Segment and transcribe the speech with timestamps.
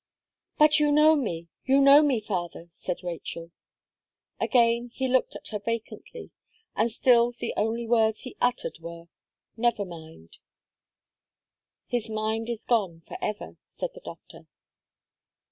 [0.57, 3.51] "But you know me you know me, father!" said Rachel.
[4.39, 6.31] Again, he looked at her vacantly,
[6.75, 9.09] and still the only words he uttered were,
[9.55, 10.39] "Never mind."
[11.85, 14.47] "His mind is gone for ever," said the doctor.